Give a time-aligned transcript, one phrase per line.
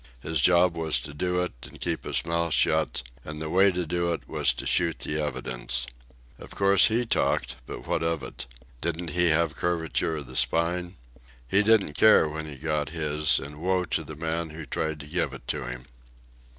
[0.21, 3.85] His job was to do it and keep his mouth shut, and the way to
[3.85, 5.85] do it was to shoot the evidence.
[6.39, 8.47] Of course, he talked; but what of it?
[8.81, 10.95] Didn't he have curvature of the spine?
[11.47, 15.05] He didn't care when he got his, and woe to the man who tried to
[15.05, 15.85] give it to him.